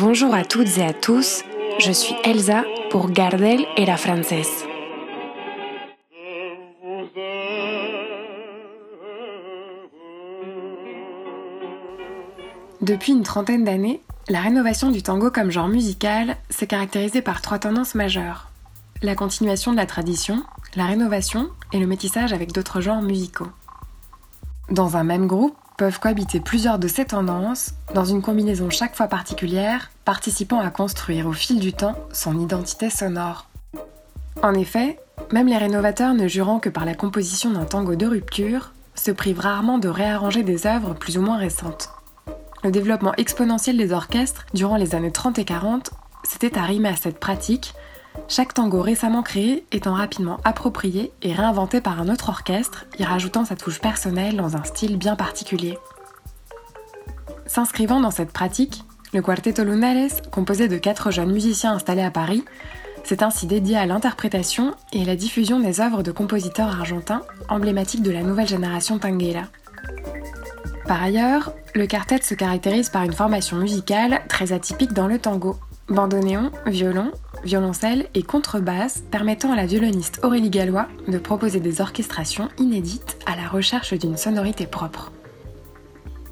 Bonjour 0.00 0.34
à 0.34 0.44
toutes 0.44 0.78
et 0.78 0.82
à 0.82 0.94
tous, 0.94 1.42
je 1.78 1.92
suis 1.92 2.14
Elsa 2.24 2.64
pour 2.88 3.10
Gardel 3.10 3.66
et 3.76 3.84
la 3.84 3.98
Française. 3.98 4.48
Depuis 12.80 13.12
une 13.12 13.24
trentaine 13.24 13.64
d'années, 13.64 14.00
la 14.30 14.40
rénovation 14.40 14.90
du 14.90 15.02
tango 15.02 15.30
comme 15.30 15.50
genre 15.50 15.68
musical 15.68 16.38
s'est 16.48 16.66
caractérisée 16.66 17.20
par 17.20 17.42
trois 17.42 17.58
tendances 17.58 17.94
majeures. 17.94 18.48
La 19.02 19.14
continuation 19.14 19.72
de 19.72 19.76
la 19.76 19.84
tradition, 19.84 20.42
la 20.76 20.86
rénovation 20.86 21.50
et 21.74 21.78
le 21.78 21.86
métissage 21.86 22.32
avec 22.32 22.52
d'autres 22.52 22.80
genres 22.80 23.02
musicaux. 23.02 23.48
Dans 24.70 24.96
un 24.96 25.04
même 25.04 25.26
groupe 25.26 25.56
peuvent 25.80 25.98
cohabiter 25.98 26.40
plusieurs 26.40 26.78
de 26.78 26.88
ces 26.88 27.06
tendances 27.06 27.72
dans 27.94 28.04
une 28.04 28.20
combinaison 28.20 28.68
chaque 28.68 28.94
fois 28.94 29.06
particulière, 29.06 29.90
participant 30.04 30.60
à 30.60 30.68
construire 30.68 31.26
au 31.26 31.32
fil 31.32 31.58
du 31.58 31.72
temps 31.72 31.94
son 32.12 32.38
identité 32.38 32.90
sonore. 32.90 33.48
En 34.42 34.52
effet, 34.52 34.98
même 35.32 35.46
les 35.46 35.56
rénovateurs 35.56 36.12
ne 36.12 36.28
jurant 36.28 36.58
que 36.58 36.68
par 36.68 36.84
la 36.84 36.94
composition 36.94 37.52
d'un 37.52 37.64
tango 37.64 37.94
de 37.94 38.06
rupture, 38.06 38.74
se 38.94 39.10
privent 39.10 39.40
rarement 39.40 39.78
de 39.78 39.88
réarranger 39.88 40.42
des 40.42 40.66
œuvres 40.66 40.92
plus 40.92 41.16
ou 41.16 41.22
moins 41.22 41.38
récentes. 41.38 41.88
Le 42.62 42.70
développement 42.70 43.14
exponentiel 43.16 43.78
des 43.78 43.94
orchestres 43.94 44.44
durant 44.52 44.76
les 44.76 44.94
années 44.94 45.12
30 45.12 45.38
et 45.38 45.46
40 45.46 45.92
s'était 46.24 46.58
arrimé 46.58 46.90
à 46.90 46.96
cette 46.96 47.18
pratique 47.18 47.72
chaque 48.28 48.54
tango 48.54 48.80
récemment 48.80 49.22
créé 49.22 49.64
étant 49.72 49.94
rapidement 49.94 50.38
approprié 50.44 51.12
et 51.22 51.32
réinventé 51.32 51.80
par 51.80 52.00
un 52.00 52.08
autre 52.08 52.28
orchestre, 52.28 52.86
y 52.98 53.04
rajoutant 53.04 53.44
sa 53.44 53.56
touche 53.56 53.80
personnelle 53.80 54.36
dans 54.36 54.56
un 54.56 54.64
style 54.64 54.96
bien 54.96 55.16
particulier. 55.16 55.78
S'inscrivant 57.46 58.00
dans 58.00 58.12
cette 58.12 58.32
pratique, 58.32 58.84
le 59.12 59.22
Quarteto 59.22 59.64
Lunares, 59.64 60.22
composé 60.30 60.68
de 60.68 60.78
quatre 60.78 61.10
jeunes 61.10 61.32
musiciens 61.32 61.72
installés 61.72 62.02
à 62.02 62.12
Paris, 62.12 62.44
s'est 63.02 63.24
ainsi 63.24 63.46
dédié 63.46 63.76
à 63.76 63.86
l'interprétation 63.86 64.74
et 64.92 65.02
à 65.02 65.06
la 65.06 65.16
diffusion 65.16 65.58
des 65.58 65.80
œuvres 65.80 66.02
de 66.02 66.12
compositeurs 66.12 66.68
argentins 66.68 67.22
emblématiques 67.48 68.02
de 68.02 68.10
la 68.12 68.22
nouvelle 68.22 68.46
génération 68.46 68.98
tanguera. 68.98 69.44
Par 70.86 71.02
ailleurs, 71.02 71.52
le 71.74 71.86
quartet 71.86 72.20
se 72.22 72.34
caractérise 72.34 72.88
par 72.88 73.02
une 73.02 73.12
formation 73.12 73.56
musicale 73.56 74.20
très 74.28 74.52
atypique 74.52 74.92
dans 74.92 75.06
le 75.06 75.18
tango. 75.18 75.56
Bandoneon, 75.88 76.52
violon, 76.66 77.10
violoncelle 77.44 78.06
et 78.14 78.22
contrebasse 78.22 79.02
permettant 79.10 79.52
à 79.52 79.56
la 79.56 79.66
violoniste 79.66 80.20
Aurélie 80.22 80.50
Gallois 80.50 80.88
de 81.08 81.18
proposer 81.18 81.60
des 81.60 81.80
orchestrations 81.80 82.48
inédites 82.58 83.18
à 83.26 83.36
la 83.36 83.48
recherche 83.48 83.94
d'une 83.94 84.16
sonorité 84.16 84.66
propre. 84.66 85.12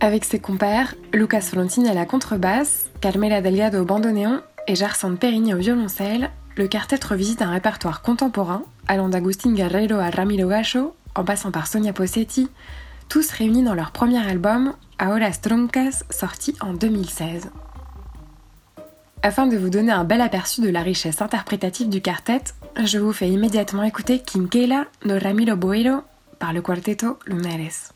Avec 0.00 0.24
ses 0.24 0.38
compères, 0.38 0.94
Lucas 1.12 1.40
Frontini 1.40 1.88
à 1.88 1.94
la 1.94 2.04
contrebasse, 2.04 2.90
Carmela 3.00 3.40
Delgado 3.40 3.80
au 3.80 3.84
bandoneon 3.84 4.40
et 4.66 4.74
Gerson 4.74 5.16
Perigny 5.16 5.54
au 5.54 5.58
violoncelle, 5.58 6.30
le 6.56 6.68
quartet 6.68 6.98
revisite 7.04 7.42
un 7.42 7.50
répertoire 7.50 8.02
contemporain 8.02 8.62
allant 8.88 9.08
d'Agustin 9.08 9.52
Guerrero 9.52 9.98
à 9.98 10.10
Ramiro 10.10 10.48
Gacho, 10.48 10.94
en 11.14 11.24
passant 11.24 11.50
par 11.50 11.66
Sonia 11.66 11.92
Posetti, 11.92 12.48
tous 13.08 13.30
réunis 13.30 13.62
dans 13.62 13.74
leur 13.74 13.90
premier 13.90 14.18
album, 14.18 14.74
Aolas 14.98 15.38
Troncas, 15.40 16.02
sorti 16.10 16.54
en 16.60 16.72
2016. 16.72 17.50
Afin 19.26 19.48
de 19.48 19.56
vous 19.56 19.70
donner 19.70 19.90
un 19.90 20.04
bel 20.04 20.20
aperçu 20.20 20.60
de 20.60 20.68
la 20.68 20.82
richesse 20.82 21.20
interprétative 21.20 21.88
du 21.88 22.00
quartet, 22.00 22.44
je 22.84 22.96
vous 22.96 23.12
fais 23.12 23.28
immédiatement 23.28 23.82
écouter 23.82 24.20
Quinquela 24.20 24.84
de 25.04 25.18
Ramiro 25.18 25.56
Boero 25.56 26.02
par 26.38 26.52
le 26.52 26.62
Quarteto 26.62 27.18
Lunares. 27.26 27.95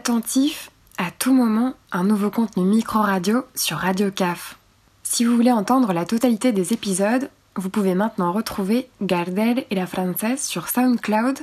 Attentif 0.00 0.70
à 0.96 1.10
tout 1.10 1.34
moment 1.34 1.74
un 1.92 2.04
nouveau 2.04 2.30
contenu 2.30 2.64
micro-radio 2.64 3.44
sur 3.54 3.76
Radio 3.76 4.10
CAF. 4.10 4.56
Si 5.02 5.26
vous 5.26 5.36
voulez 5.36 5.52
entendre 5.52 5.92
la 5.92 6.06
totalité 6.06 6.52
des 6.52 6.72
épisodes, 6.72 7.28
vous 7.54 7.68
pouvez 7.68 7.94
maintenant 7.94 8.32
retrouver 8.32 8.88
Gardel 9.02 9.66
et 9.68 9.74
la 9.74 9.86
Française 9.86 10.40
sur 10.40 10.70
SoundCloud, 10.70 11.40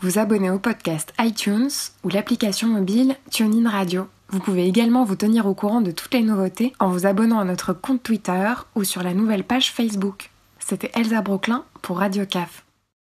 vous 0.00 0.18
abonner 0.18 0.50
au 0.50 0.58
podcast 0.58 1.12
iTunes 1.18 1.68
ou 2.02 2.08
l'application 2.08 2.68
mobile 2.68 3.16
TuneIn 3.30 3.68
Radio. 3.68 4.08
Vous 4.30 4.40
pouvez 4.40 4.66
également 4.66 5.04
vous 5.04 5.16
tenir 5.16 5.44
au 5.44 5.52
courant 5.52 5.82
de 5.82 5.90
toutes 5.90 6.14
les 6.14 6.22
nouveautés 6.22 6.72
en 6.78 6.88
vous 6.88 7.04
abonnant 7.04 7.38
à 7.38 7.44
notre 7.44 7.74
compte 7.74 8.02
Twitter 8.02 8.50
ou 8.76 8.84
sur 8.84 9.02
la 9.02 9.12
nouvelle 9.12 9.44
page 9.44 9.72
Facebook. 9.72 10.30
C'était 10.58 10.90
Elsa 10.94 11.20
Brooklyn 11.20 11.64
pour 11.82 11.98
Radio 11.98 12.24
CAF. 12.24 12.64